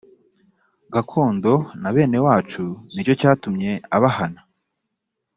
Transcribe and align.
gakondo 0.93 1.53
na 1.81 1.89
bene 1.95 2.17
wacu 2.25 2.63
ni 2.93 3.01
cyo 3.05 3.13
cyatumye 3.21 3.71
abahana 3.95 4.41